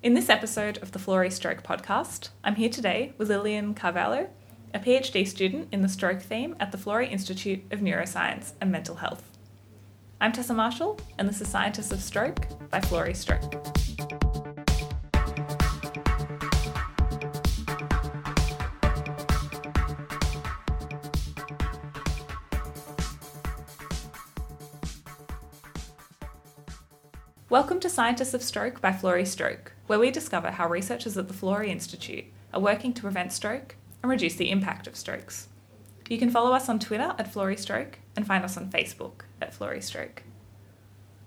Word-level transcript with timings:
In 0.00 0.14
this 0.14 0.28
episode 0.28 0.78
of 0.78 0.92
the 0.92 1.00
Florey 1.00 1.32
Stroke 1.32 1.64
podcast, 1.64 2.28
I'm 2.44 2.54
here 2.54 2.68
today 2.68 3.14
with 3.18 3.30
Lillian 3.30 3.74
Carvalho, 3.74 4.30
a 4.72 4.78
PhD 4.78 5.26
student 5.26 5.66
in 5.72 5.82
the 5.82 5.88
stroke 5.88 6.22
theme 6.22 6.54
at 6.60 6.70
the 6.70 6.78
Florey 6.78 7.10
Institute 7.10 7.64
of 7.72 7.80
Neuroscience 7.80 8.52
and 8.60 8.70
Mental 8.70 8.94
Health. 8.94 9.24
I'm 10.20 10.30
Tessa 10.30 10.54
Marshall, 10.54 11.00
and 11.18 11.28
this 11.28 11.40
is 11.40 11.48
Scientists 11.48 11.90
of 11.90 12.00
Stroke 12.00 12.46
by 12.70 12.78
Florey 12.78 13.16
Stroke. 13.16 13.42
Welcome 27.50 27.80
to 27.80 27.90
Scientists 27.90 28.34
of 28.34 28.44
Stroke 28.44 28.80
by 28.80 28.92
Florey 28.92 29.26
Stroke, 29.26 29.72
where 29.88 29.98
we 29.98 30.10
discover 30.10 30.50
how 30.50 30.68
researchers 30.68 31.16
at 31.16 31.28
the 31.28 31.34
Florey 31.34 31.68
Institute 31.68 32.26
are 32.52 32.60
working 32.60 32.92
to 32.92 33.02
prevent 33.02 33.32
stroke 33.32 33.74
and 34.02 34.10
reduce 34.10 34.36
the 34.36 34.50
impact 34.50 34.86
of 34.86 34.94
strokes. 34.94 35.48
You 36.08 36.18
can 36.18 36.30
follow 36.30 36.52
us 36.52 36.68
on 36.68 36.78
Twitter 36.78 37.14
at 37.18 37.32
Florey 37.32 37.58
Stroke 37.58 37.98
and 38.14 38.26
find 38.26 38.44
us 38.44 38.56
on 38.56 38.70
Facebook 38.70 39.22
at 39.40 39.58
Florey 39.58 39.82
Stroke. 39.82 40.22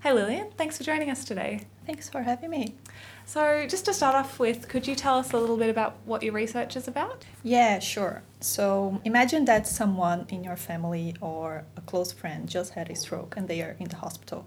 Hey 0.00 0.12
Lillian, 0.12 0.52
thanks 0.56 0.78
for 0.78 0.84
joining 0.84 1.10
us 1.10 1.24
today. 1.24 1.66
Thanks 1.86 2.08
for 2.08 2.22
having 2.22 2.50
me. 2.50 2.76
So, 3.24 3.66
just 3.68 3.84
to 3.86 3.94
start 3.94 4.14
off 4.14 4.38
with, 4.38 4.68
could 4.68 4.86
you 4.86 4.94
tell 4.94 5.18
us 5.18 5.32
a 5.32 5.38
little 5.38 5.56
bit 5.56 5.70
about 5.70 5.96
what 6.04 6.22
your 6.22 6.32
research 6.32 6.76
is 6.76 6.86
about? 6.88 7.24
Yeah, 7.42 7.80
sure. 7.80 8.22
So, 8.40 9.00
imagine 9.04 9.44
that 9.46 9.66
someone 9.66 10.26
in 10.28 10.44
your 10.44 10.56
family 10.56 11.16
or 11.20 11.64
a 11.76 11.80
close 11.80 12.12
friend 12.12 12.48
just 12.48 12.74
had 12.74 12.90
a 12.90 12.94
stroke 12.94 13.34
and 13.36 13.48
they 13.48 13.60
are 13.62 13.76
in 13.80 13.88
the 13.88 13.96
hospital 13.96 14.46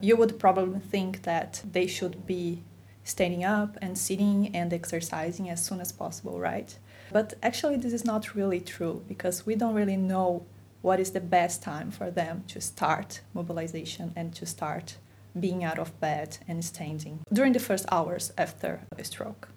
you 0.00 0.16
would 0.16 0.38
probably 0.38 0.80
think 0.80 1.22
that 1.22 1.62
they 1.72 1.86
should 1.86 2.26
be 2.26 2.62
standing 3.04 3.44
up 3.44 3.76
and 3.80 3.96
sitting 3.96 4.54
and 4.54 4.72
exercising 4.72 5.48
as 5.50 5.64
soon 5.64 5.80
as 5.80 5.92
possible, 5.92 6.40
right? 6.40 6.76
But 7.12 7.34
actually, 7.42 7.76
this 7.76 7.92
is 7.92 8.04
not 8.04 8.34
really 8.34 8.60
true 8.60 9.04
because 9.06 9.46
we 9.46 9.54
don't 9.54 9.74
really 9.74 9.96
know 9.96 10.46
what 10.82 11.00
is 11.00 11.12
the 11.12 11.20
best 11.20 11.62
time 11.62 11.90
for 11.90 12.10
them 12.10 12.44
to 12.48 12.60
start 12.60 13.20
mobilization 13.32 14.12
and 14.16 14.34
to 14.34 14.46
start 14.46 14.96
being 15.38 15.64
out 15.64 15.78
of 15.78 15.98
bed 16.00 16.38
and 16.46 16.64
standing 16.64 17.20
during 17.32 17.52
the 17.52 17.58
first 17.58 17.86
hours 17.90 18.32
after 18.36 18.82
a 18.98 19.04
stroke. 19.04 19.48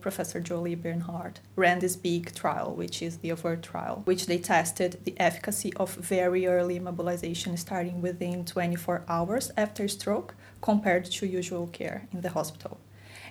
Professor 0.00 0.38
Julie 0.38 0.74
Bernhardt 0.74 1.40
ran 1.56 1.80
this 1.80 1.96
big 1.96 2.32
trial, 2.34 2.74
which 2.74 3.02
is 3.02 3.18
the 3.18 3.30
AVERT 3.30 3.62
trial, 3.62 4.02
which 4.04 4.26
they 4.26 4.38
tested 4.38 5.00
the 5.04 5.18
efficacy 5.18 5.72
of 5.76 5.94
very 5.94 6.46
early 6.46 6.78
mobilization 6.78 7.56
starting 7.56 8.00
within 8.02 8.44
24 8.44 9.02
hours 9.08 9.50
after 9.56 9.88
stroke 9.88 10.34
compared 10.60 11.06
to 11.06 11.26
usual 11.26 11.66
care 11.66 12.06
in 12.12 12.20
the 12.20 12.30
hospital. 12.30 12.78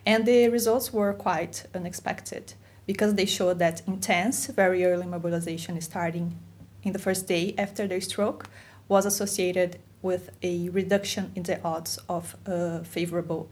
And 0.05 0.25
the 0.25 0.49
results 0.49 0.93
were 0.93 1.13
quite 1.13 1.65
unexpected 1.73 2.53
because 2.85 3.15
they 3.15 3.25
showed 3.25 3.59
that 3.59 3.81
intense, 3.87 4.47
very 4.47 4.85
early 4.85 5.07
mobilization 5.07 5.79
starting 5.81 6.37
in 6.83 6.93
the 6.93 6.99
first 6.99 7.27
day 7.27 7.55
after 7.57 7.87
the 7.87 7.99
stroke 7.99 8.47
was 8.87 9.05
associated 9.05 9.79
with 10.01 10.29
a 10.43 10.69
reduction 10.69 11.31
in 11.33 11.43
the 11.43 11.59
odds 11.63 11.97
of 12.07 12.35
a 12.45 12.83
favorable 12.83 13.49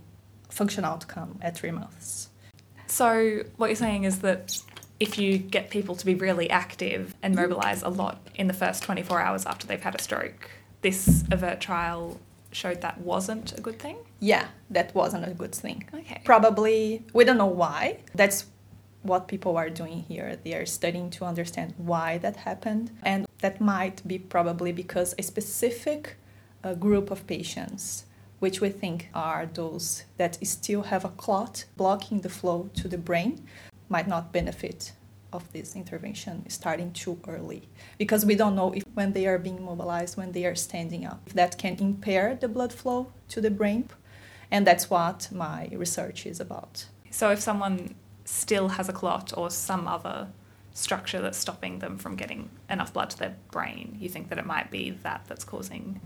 function 0.50 0.86
outcome 0.86 1.40
at 1.42 1.58
three 1.58 1.72
months. 1.72 2.30
So, 2.86 3.42
what 3.58 3.68
you're 3.68 3.76
saying 3.76 4.04
is 4.04 4.20
that 4.20 4.60
if 5.00 5.18
you 5.18 5.40
get 5.40 5.72
people 5.72 5.96
to 5.96 6.06
be 6.06 6.14
really 6.14 6.48
active 6.52 7.16
and 7.24 7.36
mobilize 7.36 7.82
a 7.82 7.90
lot 7.90 8.28
in 8.36 8.48
the 8.48 8.54
first 8.54 8.84
24 8.84 9.20
hours 9.20 9.46
after 9.48 9.66
they've 9.66 9.82
had 9.82 9.96
a 9.96 10.02
stroke, 10.02 10.52
this 10.82 11.24
AVERT 11.32 11.60
trial 11.60 12.20
showed 12.54 12.82
that 12.82 13.00
wasn't 13.02 13.58
a 13.58 13.62
good 13.62 13.80
thing? 13.80 13.98
Yeah, 14.20 14.48
that 14.70 14.94
wasn't 14.96 15.28
a 15.28 15.32
good 15.32 15.54
thing. 15.54 15.88
Okay. 15.94 16.22
Probably, 16.24 17.06
we 17.14 17.24
don't 17.26 17.38
know 17.38 17.46
why. 17.46 18.00
That's 18.16 18.46
what 19.02 19.28
people 19.28 19.58
are 19.58 19.70
doing 19.70 20.04
here. 20.08 20.38
They 20.44 20.54
are 20.54 20.66
studying 20.66 21.10
to 21.12 21.26
understand 21.26 21.74
why 21.78 22.18
that 22.20 22.38
happened. 22.38 22.92
And 23.04 23.28
that 23.40 23.60
might 23.60 24.08
be 24.08 24.18
probably 24.18 24.72
because 24.72 25.14
a 25.18 25.24
specific 25.24 26.16
uh, 26.64 26.74
group 26.76 27.12
of 27.12 27.28
patients 27.28 28.06
which 28.44 28.60
we 28.60 28.68
think 28.68 29.08
are 29.16 29.46
those 29.54 30.04
that 30.18 30.38
still 30.46 30.82
have 30.82 31.06
a 31.06 31.10
clot 31.10 31.64
blocking 31.78 32.20
the 32.20 32.30
flow 32.30 32.70
to 32.74 32.90
the 32.90 32.98
brain, 32.98 33.42
might 33.88 34.06
not 34.06 34.34
benefit 34.34 34.92
of 35.34 35.52
this 35.52 35.76
intervention 35.76 36.48
starting 36.50 36.92
too 36.92 37.20
early 37.28 37.68
because 37.98 38.26
we 38.26 38.36
don't 38.36 38.56
know 38.56 38.72
if 38.74 38.84
when 38.94 39.14
they 39.14 39.26
are 39.26 39.38
being 39.38 39.64
mobilized 39.64 40.18
when 40.18 40.32
they 40.32 40.46
are 40.46 40.56
standing 40.56 41.06
up 41.06 41.22
if 41.28 41.34
that 41.34 41.58
can 41.58 41.76
impair 41.80 42.36
the 42.36 42.48
blood 42.48 42.74
flow 42.74 43.12
to 43.28 43.42
the 43.42 43.52
brain 43.52 43.88
and 44.52 44.68
that's 44.68 44.90
what 44.90 45.30
my 45.32 45.70
research 45.74 46.26
is 46.26 46.40
about 46.40 46.86
so 47.10 47.30
if 47.32 47.40
someone 47.40 47.96
still 48.26 48.70
has 48.70 48.88
a 48.90 48.94
clot 48.94 49.34
or 49.36 49.50
some 49.50 49.88
other 49.88 50.28
structure 50.74 51.22
that's 51.22 51.38
stopping 51.38 51.80
them 51.80 51.98
from 51.98 52.16
getting 52.16 52.50
enough 52.70 52.92
blood 52.94 53.10
to 53.10 53.18
their 53.18 53.36
brain 53.52 53.98
you 54.00 54.10
think 54.10 54.30
that 54.30 54.38
it 54.38 54.46
might 54.46 54.72
be 54.72 54.90
that 54.90 55.22
that's 55.28 55.44
causing 55.44 56.00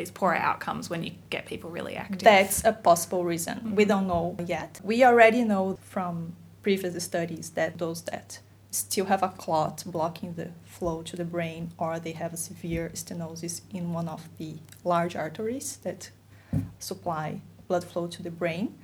these 0.00 0.10
poorer 0.10 0.36
outcomes 0.36 0.88
when 0.88 1.02
you 1.02 1.12
get 1.28 1.46
people 1.46 1.70
really 1.70 1.94
active? 1.94 2.20
That's 2.20 2.64
a 2.64 2.72
possible 2.72 3.24
reason. 3.24 3.58
Mm-hmm. 3.58 3.74
We 3.74 3.84
don't 3.84 4.06
know 4.06 4.36
yet. 4.46 4.80
We 4.82 5.04
already 5.04 5.44
know 5.44 5.78
from 5.82 6.36
previous 6.62 7.02
studies 7.04 7.50
that 7.50 7.78
those 7.78 8.02
that 8.02 8.40
still 8.70 9.06
have 9.06 9.22
a 9.22 9.28
clot 9.28 9.82
blocking 9.86 10.34
the 10.34 10.50
flow 10.64 11.02
to 11.02 11.16
the 11.16 11.24
brain 11.24 11.72
or 11.76 11.98
they 11.98 12.12
have 12.12 12.32
a 12.32 12.36
severe 12.36 12.90
stenosis 12.94 13.62
in 13.72 13.92
one 13.92 14.08
of 14.08 14.28
the 14.38 14.58
large 14.84 15.16
arteries 15.16 15.78
that 15.78 16.10
supply 16.78 17.40
blood 17.68 17.84
flow 17.84 18.06
to 18.06 18.22
the 18.22 18.30
brain, 18.30 18.76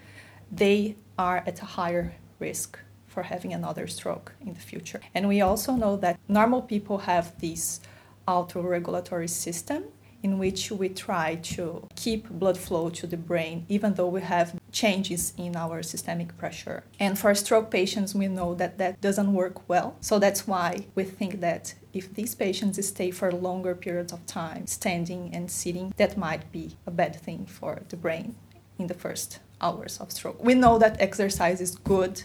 they 0.50 0.97
are 1.19 1.42
at 1.47 1.60
a 1.62 1.64
higher 1.64 2.14
risk 2.38 2.78
for 3.06 3.24
having 3.24 3.52
another 3.52 3.86
stroke 3.86 4.34
in 4.41 4.54
the 4.54 4.60
future. 4.60 5.00
And 5.14 5.26
we 5.26 5.41
also 5.41 5.72
know 5.72 5.97
that 5.97 6.18
normal 6.28 6.62
people 6.62 6.98
have 6.98 7.38
this 7.41 7.80
autoregulatory 8.28 9.28
system 9.28 9.84
in 10.26 10.38
which 10.38 10.72
we 10.72 10.88
try 10.88 11.37
to 11.54 11.87
keep 11.94 12.28
blood 12.28 12.59
flow 12.59 12.91
to 12.91 13.06
the 13.06 13.16
brain, 13.31 13.64
even 13.69 13.94
though 13.94 14.12
we 14.16 14.20
have 14.20 14.48
changes 14.72 15.22
in 15.44 15.54
our 15.54 15.76
systemic 15.84 16.37
pressure. 16.37 16.82
And 16.98 17.16
for 17.16 17.32
stroke 17.34 17.70
patients, 17.70 18.12
we 18.12 18.26
know 18.26 18.50
that 18.56 18.76
that 18.78 19.00
doesn't 19.00 19.32
work 19.32 19.56
well. 19.69 19.88
So 20.00 20.19
that's 20.19 20.42
why 20.53 20.70
we 20.97 21.04
think 21.04 21.32
that 21.48 21.75
if 21.92 22.12
these 22.19 22.34
patients 22.34 22.84
stay 22.94 23.10
for 23.12 23.31
longer 23.31 23.75
periods 23.76 24.12
of 24.12 24.26
time 24.26 24.66
standing 24.66 25.22
and 25.32 25.48
sitting, 25.48 25.94
that 25.97 26.19
might 26.26 26.44
be 26.50 26.65
a 26.91 26.91
bad 26.91 27.15
thing 27.15 27.47
for 27.47 27.72
the 27.91 27.97
brain 28.04 28.34
in 28.81 28.88
the 28.88 29.00
first 29.04 29.38
hours 29.60 29.94
of 30.03 30.10
stroke. 30.10 30.42
We 30.42 30.54
know 30.54 30.76
that 30.78 31.00
exercise 31.00 31.60
is 31.60 31.76
good 31.76 32.25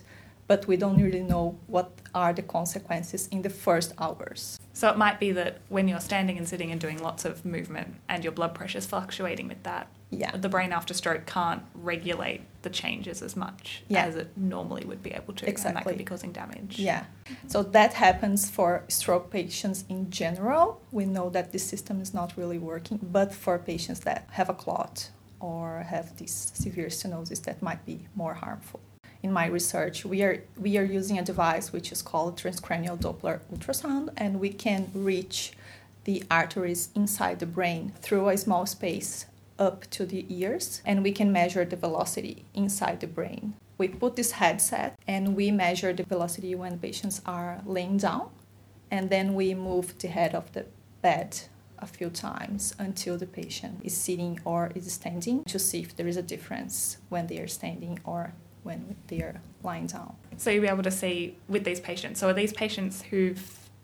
but 0.51 0.67
we 0.67 0.75
don't 0.75 1.01
really 1.01 1.23
know 1.23 1.57
what 1.67 1.89
are 2.13 2.33
the 2.33 2.41
consequences 2.41 3.21
in 3.27 3.41
the 3.41 3.49
first 3.49 3.93
hours. 3.97 4.59
So 4.73 4.89
it 4.89 4.97
might 4.97 5.17
be 5.17 5.31
that 5.31 5.59
when 5.69 5.87
you're 5.87 6.01
standing 6.01 6.37
and 6.37 6.45
sitting 6.45 6.71
and 6.73 6.81
doing 6.81 7.01
lots 7.01 7.23
of 7.23 7.45
movement 7.45 7.95
and 8.09 8.21
your 8.21 8.33
blood 8.33 8.53
pressure 8.53 8.79
is 8.79 8.85
fluctuating 8.85 9.47
with 9.47 9.63
that, 9.63 9.87
yeah. 10.09 10.35
the 10.35 10.49
brain 10.49 10.73
after 10.73 10.93
stroke 10.93 11.25
can't 11.25 11.63
regulate 11.73 12.41
the 12.63 12.69
changes 12.69 13.21
as 13.21 13.33
much 13.37 13.83
yeah. 13.87 14.03
as 14.03 14.17
it 14.17 14.29
normally 14.35 14.83
would 14.83 15.01
be 15.01 15.11
able 15.11 15.33
to. 15.35 15.47
Exactly. 15.47 15.69
And 15.69 15.77
that 15.77 15.89
could 15.89 15.97
be 15.97 16.03
causing 16.03 16.33
damage. 16.33 16.77
Yeah. 16.77 17.05
So 17.47 17.63
that 17.77 17.93
happens 17.93 18.49
for 18.49 18.83
stroke 18.89 19.31
patients 19.31 19.85
in 19.87 20.09
general. 20.09 20.81
We 20.91 21.05
know 21.05 21.29
that 21.29 21.53
the 21.53 21.59
system 21.59 22.01
is 22.01 22.13
not 22.13 22.35
really 22.35 22.57
working, 22.57 22.99
but 23.01 23.33
for 23.33 23.57
patients 23.57 24.01
that 24.01 24.27
have 24.31 24.49
a 24.49 24.53
clot 24.53 25.11
or 25.39 25.85
have 25.93 26.17
this 26.17 26.51
severe 26.53 26.87
stenosis, 26.87 27.41
that 27.43 27.61
might 27.61 27.85
be 27.85 27.97
more 28.15 28.33
harmful 28.33 28.81
in 29.23 29.31
my 29.31 29.45
research, 29.45 30.05
we 30.05 30.23
are 30.23 30.43
we 30.57 30.77
are 30.77 30.83
using 30.83 31.19
a 31.19 31.23
device 31.23 31.71
which 31.71 31.91
is 31.91 32.01
called 32.01 32.37
transcranial 32.37 32.97
Doppler 32.97 33.39
ultrasound, 33.53 34.09
and 34.17 34.39
we 34.39 34.49
can 34.49 34.89
reach 34.93 35.53
the 36.03 36.23
arteries 36.31 36.89
inside 36.95 37.39
the 37.39 37.45
brain 37.45 37.93
through 38.01 38.29
a 38.29 38.37
small 38.37 38.65
space 38.65 39.27
up 39.59 39.87
to 39.91 40.05
the 40.05 40.25
ears, 40.29 40.81
and 40.85 41.03
we 41.03 41.11
can 41.11 41.31
measure 41.31 41.63
the 41.65 41.75
velocity 41.75 42.45
inside 42.53 42.99
the 42.99 43.07
brain. 43.07 43.53
We 43.77 43.87
put 43.87 44.15
this 44.15 44.33
headset 44.33 44.97
and 45.07 45.35
we 45.35 45.51
measure 45.51 45.93
the 45.93 46.03
velocity 46.03 46.55
when 46.55 46.79
patients 46.79 47.21
are 47.25 47.61
laying 47.65 47.97
down, 47.97 48.29
and 48.89 49.09
then 49.09 49.35
we 49.35 49.53
move 49.53 49.97
the 49.99 50.07
head 50.07 50.33
of 50.33 50.51
the 50.53 50.65
bed 51.01 51.39
a 51.77 51.87
few 51.87 52.09
times 52.09 52.75
until 52.77 53.17
the 53.17 53.25
patient 53.25 53.79
is 53.83 53.95
sitting 53.95 54.39
or 54.45 54.71
is 54.75 54.91
standing 54.91 55.43
to 55.45 55.57
see 55.57 55.81
if 55.81 55.95
there 55.95 56.07
is 56.07 56.17
a 56.17 56.21
difference 56.21 56.97
when 57.09 57.27
they 57.27 57.39
are 57.39 57.47
standing 57.47 57.99
or 58.03 58.33
when 58.63 58.95
they're 59.07 59.41
lying 59.63 59.87
down. 59.87 60.15
So 60.37 60.49
you'll 60.49 60.63
be 60.63 60.67
able 60.67 60.83
to 60.83 60.91
see 60.91 61.37
with 61.47 61.63
these 61.63 61.79
patients. 61.79 62.19
So 62.19 62.29
are 62.29 62.33
these 62.33 62.53
patients 62.53 63.01
who 63.03 63.35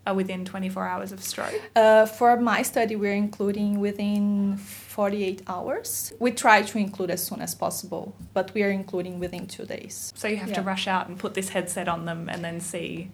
are 0.06 0.14
within 0.14 0.44
24 0.44 0.86
hours 0.86 1.12
of 1.12 1.22
stroke? 1.22 1.60
Uh, 1.76 2.06
for 2.06 2.40
my 2.40 2.62
study, 2.62 2.96
we're 2.96 3.12
including 3.12 3.78
within 3.78 4.56
48 4.56 5.42
hours. 5.46 6.12
We 6.18 6.32
try 6.32 6.62
to 6.62 6.78
include 6.78 7.10
as 7.10 7.24
soon 7.24 7.40
as 7.40 7.54
possible, 7.54 8.14
but 8.32 8.52
we 8.54 8.62
are 8.62 8.70
including 8.70 9.18
within 9.18 9.46
two 9.46 9.66
days. 9.66 10.12
So 10.16 10.26
you 10.28 10.36
have 10.36 10.48
yeah. 10.50 10.56
to 10.56 10.62
rush 10.62 10.88
out 10.88 11.08
and 11.08 11.18
put 11.18 11.34
this 11.34 11.50
headset 11.50 11.88
on 11.88 12.06
them 12.06 12.28
and 12.28 12.44
then 12.44 12.60
see 12.60 13.10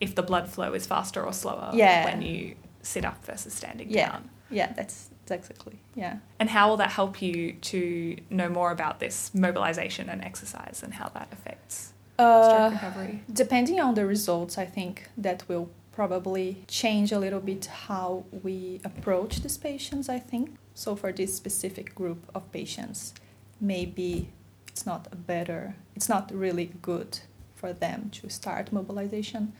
if 0.00 0.14
the 0.14 0.22
blood 0.22 0.48
flow 0.48 0.72
is 0.74 0.86
faster 0.86 1.22
or 1.24 1.32
slower 1.32 1.70
yeah. 1.74 2.04
when 2.04 2.22
you 2.22 2.54
sit 2.82 3.04
up 3.04 3.24
versus 3.24 3.52
standing 3.52 3.90
yeah. 3.90 4.12
down. 4.12 4.30
Yeah, 4.50 4.72
that's 4.72 5.10
exactly. 5.30 5.78
Yeah. 5.94 6.18
And 6.38 6.50
how 6.50 6.68
will 6.68 6.76
that 6.78 6.90
help 6.90 7.20
you 7.22 7.52
to 7.52 8.16
know 8.30 8.48
more 8.48 8.70
about 8.70 8.98
this 9.00 9.32
mobilization 9.34 10.08
and 10.08 10.22
exercise 10.24 10.82
and 10.84 10.94
how 10.94 11.08
that 11.10 11.28
affects 11.32 11.92
stroke 12.14 12.28
Uh, 12.28 12.70
recovery? 12.72 13.22
depending 13.32 13.80
on 13.80 13.94
the 13.94 14.04
results, 14.06 14.58
I 14.58 14.66
think 14.66 15.08
that 15.16 15.48
will 15.48 15.68
probably 15.92 16.56
change 16.68 17.10
a 17.12 17.18
little 17.18 17.40
bit 17.40 17.66
how 17.88 18.24
we 18.44 18.80
approach 18.84 19.40
these 19.42 19.58
patients, 19.58 20.08
I 20.08 20.18
think. 20.20 20.50
So, 20.74 20.94
for 20.96 21.12
this 21.12 21.34
specific 21.34 21.94
group 21.94 22.18
of 22.34 22.42
patients, 22.52 23.12
maybe 23.60 24.28
it's 24.68 24.86
not 24.86 25.08
a 25.12 25.16
better, 25.16 25.74
it's 25.96 26.08
not 26.08 26.30
really 26.32 26.70
good 26.82 27.18
for 27.56 27.72
them 27.72 28.10
to 28.22 28.28
start 28.30 28.72
mobilization 28.72 29.52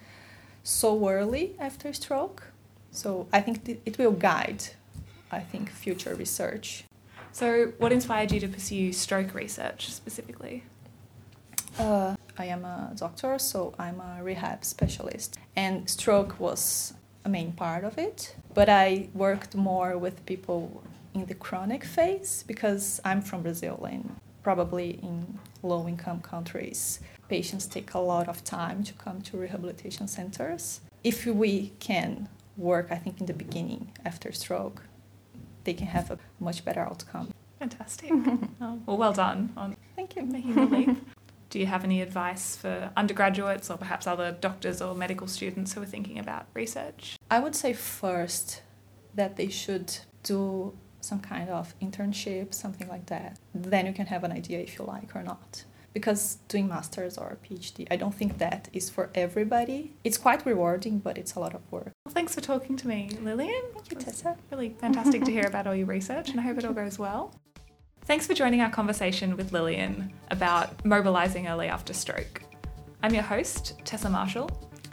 so 0.62 1.08
early 1.08 1.56
after 1.58 1.92
stroke. 1.92 2.42
So, 2.92 3.26
I 3.32 3.40
think 3.40 3.64
th- 3.64 3.80
it 3.84 3.98
will 3.98 4.12
guide, 4.12 4.62
I 5.30 5.40
think, 5.40 5.70
future 5.70 6.14
research. 6.14 6.84
So, 7.32 7.72
what 7.78 7.92
inspired 7.92 8.32
you 8.32 8.40
to 8.40 8.48
pursue 8.48 8.92
stroke 8.92 9.34
research 9.34 9.90
specifically? 9.92 10.64
Uh, 11.78 12.16
I 12.36 12.46
am 12.46 12.64
a 12.64 12.92
doctor, 12.96 13.38
so 13.38 13.74
I'm 13.78 14.00
a 14.00 14.22
rehab 14.22 14.64
specialist, 14.64 15.38
and 15.54 15.88
stroke 15.88 16.40
was 16.40 16.94
a 17.24 17.28
main 17.28 17.52
part 17.52 17.84
of 17.84 17.98
it. 17.98 18.34
But 18.54 18.68
I 18.68 19.08
worked 19.14 19.54
more 19.54 19.96
with 19.98 20.24
people 20.26 20.82
in 21.14 21.26
the 21.26 21.34
chronic 21.34 21.84
phase 21.84 22.44
because 22.46 23.00
I'm 23.04 23.22
from 23.22 23.42
Brazil, 23.42 23.84
and 23.84 24.16
probably 24.42 24.98
in 25.02 25.38
low 25.62 25.86
income 25.86 26.20
countries, 26.20 27.00
patients 27.28 27.66
take 27.66 27.94
a 27.94 27.98
lot 27.98 28.28
of 28.28 28.42
time 28.44 28.82
to 28.84 28.92
come 28.94 29.20
to 29.22 29.36
rehabilitation 29.36 30.08
centers. 30.08 30.80
If 31.04 31.26
we 31.26 31.72
can 31.78 32.28
work, 32.56 32.88
I 32.90 32.96
think, 32.96 33.20
in 33.20 33.26
the 33.26 33.34
beginning 33.34 33.92
after 34.04 34.32
stroke, 34.32 34.82
they 35.68 35.74
can 35.74 35.86
have 35.86 36.10
a 36.10 36.18
much 36.40 36.64
better 36.64 36.80
outcome. 36.80 37.30
Fantastic. 37.58 38.10
oh, 38.10 38.80
well, 38.86 38.96
well 38.96 39.12
done 39.12 39.52
on 39.54 39.76
Thank 39.96 40.16
you. 40.16 40.22
making 40.22 40.54
the 40.54 40.64
leap. 40.64 40.96
Do 41.50 41.58
you 41.58 41.66
have 41.66 41.84
any 41.84 42.00
advice 42.00 42.56
for 42.56 42.90
undergraduates 42.96 43.70
or 43.70 43.76
perhaps 43.76 44.06
other 44.06 44.32
doctors 44.32 44.80
or 44.80 44.94
medical 44.94 45.26
students 45.26 45.74
who 45.74 45.82
are 45.82 45.90
thinking 45.94 46.18
about 46.18 46.46
research? 46.54 47.18
I 47.30 47.40
would 47.40 47.54
say 47.54 47.74
first 47.74 48.62
that 49.14 49.36
they 49.36 49.48
should 49.48 49.98
do 50.22 50.72
some 51.00 51.20
kind 51.20 51.50
of 51.50 51.74
internship, 51.80 52.54
something 52.54 52.88
like 52.88 53.06
that. 53.06 53.38
Then 53.54 53.84
you 53.84 53.92
can 53.92 54.06
have 54.06 54.24
an 54.24 54.32
idea 54.32 54.60
if 54.60 54.78
you 54.78 54.86
like 54.86 55.14
or 55.14 55.22
not. 55.22 55.64
Because 55.98 56.36
doing 56.46 56.68
masters 56.68 57.18
or 57.18 57.26
a 57.30 57.36
PhD, 57.44 57.84
I 57.90 57.96
don't 57.96 58.14
think 58.14 58.38
that 58.38 58.68
is 58.72 58.88
for 58.88 59.10
everybody. 59.16 59.96
It's 60.04 60.16
quite 60.16 60.46
rewarding, 60.46 61.00
but 61.00 61.18
it's 61.18 61.34
a 61.34 61.40
lot 61.40 61.56
of 61.56 61.72
work. 61.72 61.90
Well, 62.04 62.14
thanks 62.14 62.36
for 62.36 62.40
talking 62.40 62.76
to 62.76 62.86
me, 62.86 63.10
Lillian. 63.20 63.64
Thank 63.74 63.90
you, 63.90 63.96
Tessa. 63.96 64.36
Really 64.52 64.76
fantastic 64.78 65.24
to 65.24 65.32
hear 65.32 65.44
about 65.44 65.66
all 65.66 65.74
your 65.74 65.88
research, 65.88 66.30
and 66.30 66.38
I 66.38 66.44
hope 66.44 66.56
it 66.56 66.64
all 66.64 66.72
goes 66.72 67.00
well. 67.00 67.34
Thanks 68.02 68.28
for 68.28 68.34
joining 68.34 68.60
our 68.60 68.70
conversation 68.70 69.36
with 69.36 69.52
Lillian 69.52 70.12
about 70.30 70.84
mobilising 70.84 71.48
early 71.48 71.66
after 71.66 71.92
stroke. 71.92 72.42
I'm 73.02 73.12
your 73.12 73.24
host, 73.24 73.80
Tessa 73.84 74.08
Marshall. 74.08 74.48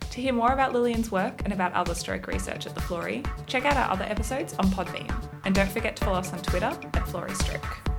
To 0.09 0.21
hear 0.21 0.33
more 0.33 0.53
about 0.53 0.73
Lillian's 0.73 1.11
work 1.11 1.43
and 1.43 1.53
about 1.53 1.71
other 1.73 1.93
stroke 1.93 2.25
research 2.25 2.65
at 2.65 2.73
the 2.73 2.81
Florey, 2.81 3.23
check 3.45 3.65
out 3.65 3.77
our 3.77 3.91
other 3.91 4.05
episodes 4.05 4.55
on 4.55 4.65
Podbean. 4.71 5.13
And 5.43 5.53
don't 5.53 5.69
forget 5.69 5.95
to 5.97 6.05
follow 6.05 6.17
us 6.17 6.33
on 6.33 6.41
Twitter 6.41 6.65
at 6.65 7.05
Florey 7.05 7.35
Stroke. 7.35 7.94